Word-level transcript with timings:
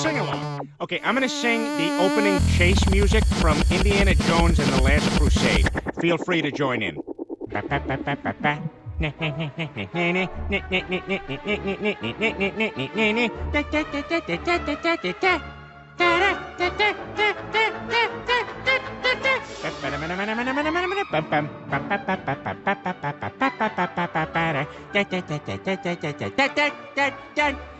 sing 0.00 0.18
along. 0.18 0.68
Okay, 0.80 1.00
I'm 1.04 1.14
gonna 1.14 1.28
sing 1.28 1.62
the 1.76 1.92
opening 2.00 2.40
chase 2.56 2.80
music 2.90 3.24
from 3.40 3.58
Indiana 3.70 4.14
Jones 4.14 4.58
and 4.58 4.68
the 4.72 4.82
Last 4.82 5.08
Crusade. 5.18 5.68
Feel 6.00 6.16
free 6.16 6.40
to 6.42 6.50
join 6.50 6.82
in. 6.82 7.00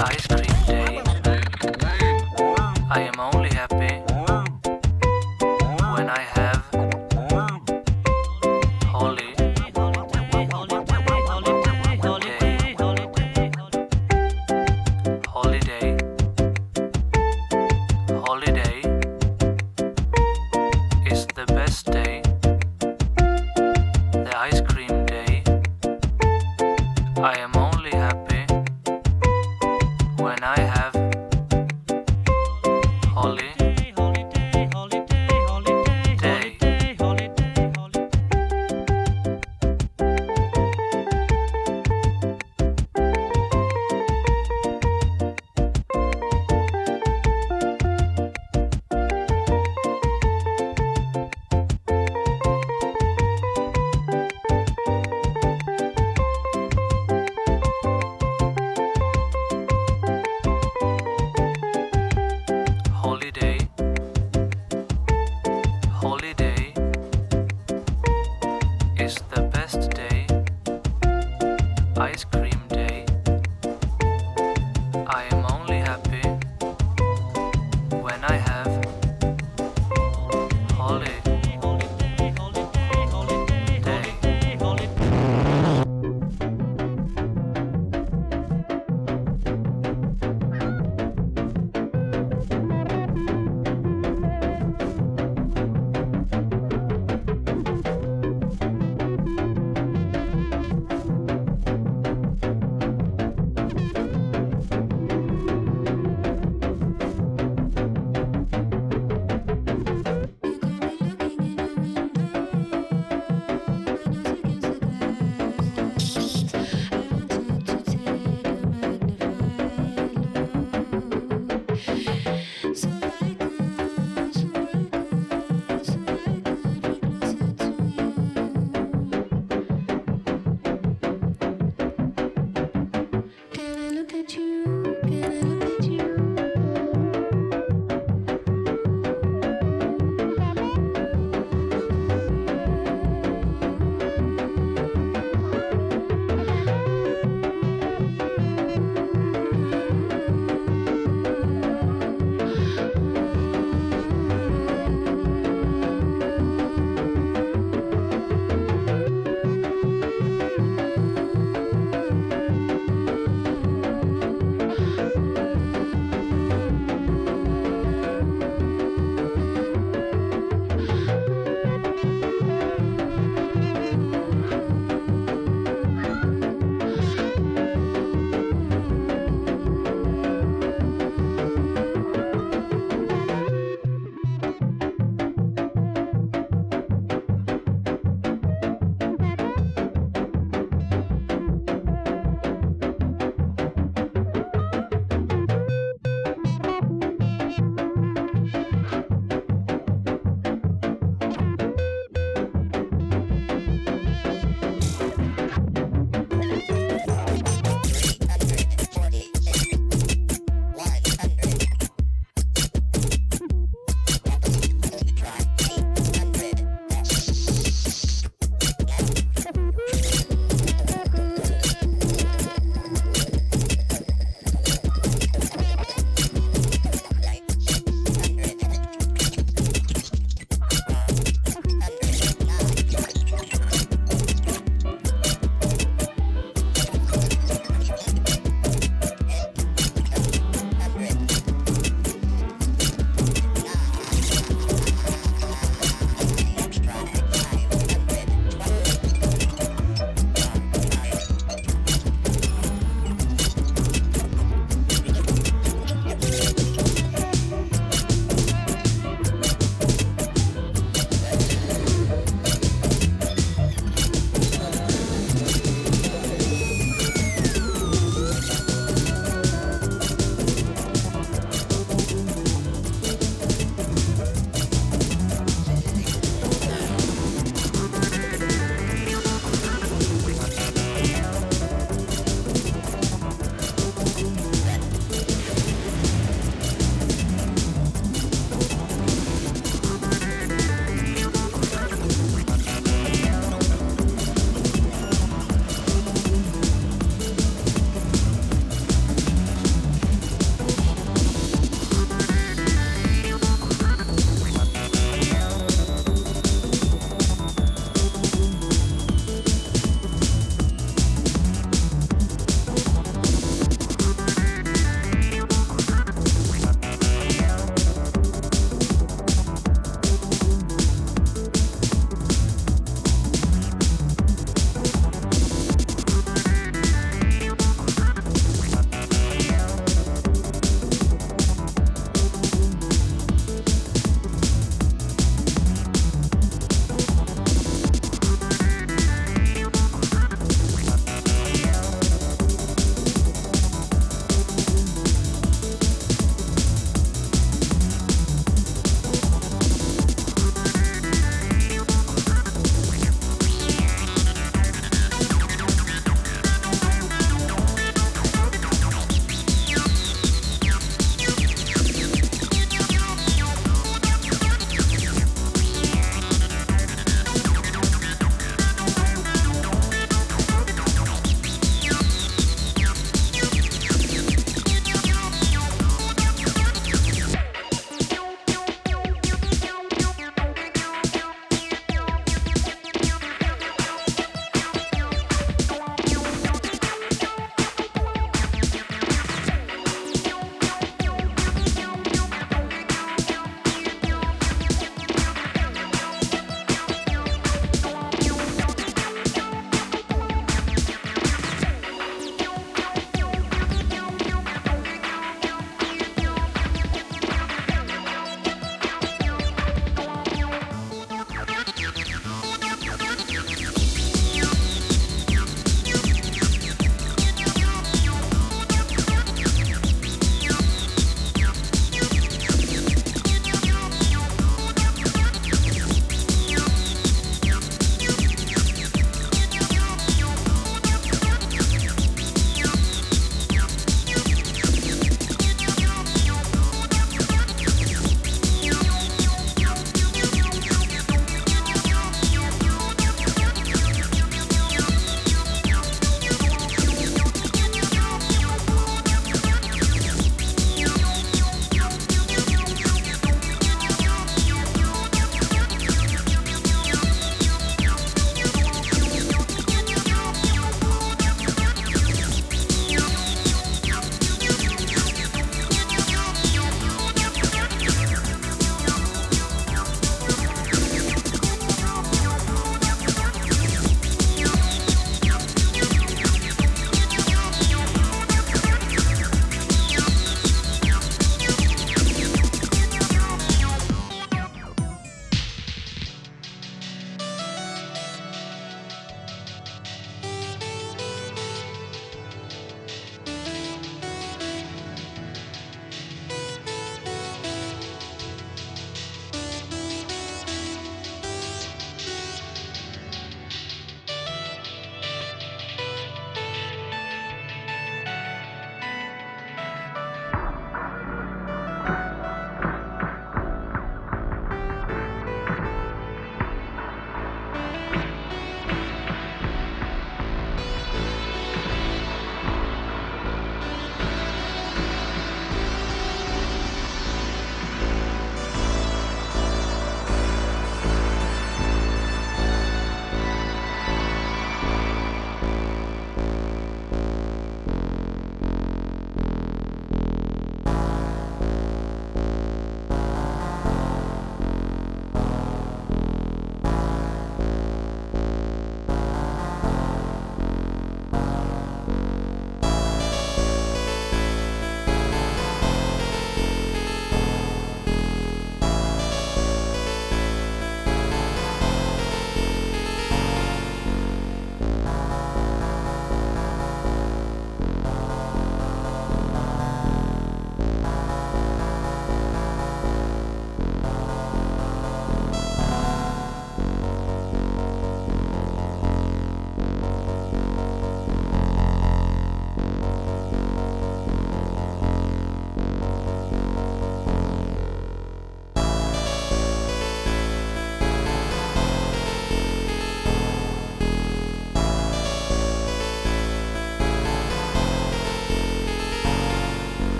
ice 0.00 0.26
cream 0.26 0.59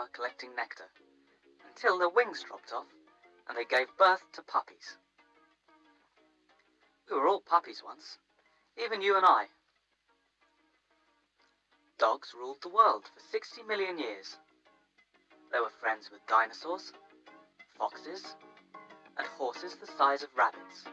flower 0.00 0.08
collecting 0.12 0.50
nectar 0.56 0.88
until 1.68 1.98
their 1.98 2.08
wings 2.08 2.42
dropped 2.46 2.72
off 2.72 2.86
and 3.48 3.58
they 3.58 3.64
gave 3.64 3.86
birth 3.98 4.22
to 4.32 4.42
puppies. 4.42 4.96
We 7.10 7.16
were 7.16 7.28
all 7.28 7.40
puppies 7.40 7.82
once, 7.84 8.18
even 8.82 9.02
you 9.02 9.16
and 9.16 9.26
I. 9.26 9.46
Dogs 11.98 12.32
ruled 12.38 12.62
the 12.62 12.68
world 12.70 13.04
for 13.12 13.20
60 13.30 13.62
million 13.64 13.98
years. 13.98 14.36
They 15.52 15.58
were 15.58 15.72
friends 15.80 16.08
with 16.10 16.26
dinosaurs, 16.28 16.92
foxes, 17.76 18.36
and 19.18 19.26
horses 19.26 19.76
the 19.76 19.90
size 19.98 20.22
of 20.22 20.30
rabbits. 20.36 20.84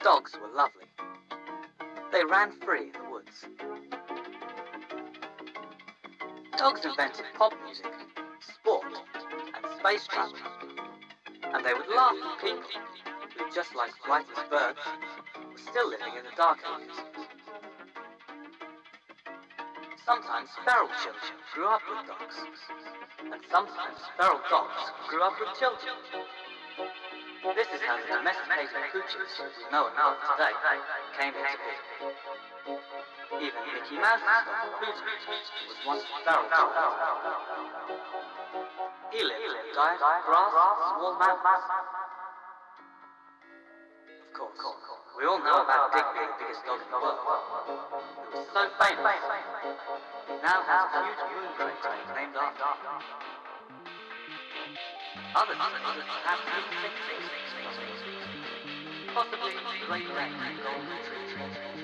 Dogs 0.00 0.32
were 0.40 0.56
lovely. 0.56 0.86
They 2.12 2.24
ran 2.24 2.52
free 2.52 2.86
in 2.86 2.92
the 2.92 3.10
woods. 3.10 3.93
Dogs 6.58 6.84
invented 6.84 7.26
pop 7.36 7.52
music, 7.64 7.92
sport, 8.40 8.84
and 8.86 9.64
space 9.80 10.06
travel. 10.06 10.38
And 11.42 11.64
they 11.64 11.74
would 11.74 11.88
laugh 11.88 12.14
at 12.14 12.40
people 12.40 12.62
who, 13.36 13.54
just 13.54 13.74
like 13.74 13.90
flightless 14.06 14.48
birds, 14.48 14.78
were 15.50 15.58
still 15.58 15.90
living 15.90 16.14
in 16.16 16.24
the 16.24 16.34
dark 16.36 16.58
ages. 16.62 16.96
Sometimes 20.06 20.48
feral 20.64 20.88
children 21.02 21.34
grew 21.54 21.68
up 21.68 21.82
with 21.90 22.06
dogs, 22.06 22.36
and 23.20 23.40
sometimes 23.50 23.98
feral 24.16 24.40
dogs 24.48 24.92
grew 25.08 25.22
up 25.22 25.34
with 25.40 25.58
children. 25.58 25.94
This 27.56 27.68
is 27.74 27.80
how 27.82 27.98
the 27.98 28.06
domesticated 28.08 28.90
creatures 28.90 29.32
we 29.42 29.70
know 29.70 29.88
and 29.88 29.96
love 29.96 30.16
today 30.32 30.54
came 31.18 31.34
into 31.34 31.58
being. 31.60 32.84
Mickey 33.44 34.00
Pluto, 34.00 34.96
was 35.68 35.76
once 35.84 36.04
feral. 36.24 36.48
He 39.12 39.20
lived 39.20 39.52
a 39.52 39.74
diet 39.74 40.00
grass 40.00 40.52
small 40.96 41.12
mammals. 41.20 41.64
Of 44.24 44.40
course, 44.40 44.80
we 45.18 45.22
all 45.28 45.38
know 45.44 45.60
about 45.60 45.92
Digby, 45.92 46.24
the 46.24 46.32
biggest 46.40 46.64
dog 46.64 46.80
in 46.80 46.88
the 46.88 46.96
world, 46.96 47.20
was 48.32 48.48
so 48.48 48.64
famous, 48.80 49.20
now 50.40 50.64
has 50.64 50.88
a 50.88 51.04
huge 51.04 51.22
moon 51.36 51.52
crater 51.54 52.00
named 52.16 52.36
after 52.40 52.64
him. 52.64 53.04
Others 55.36 55.58
was 55.60 56.00
six 56.80 56.96
feet, 57.12 57.28
possibly 59.12 59.52
Great. 59.86 61.83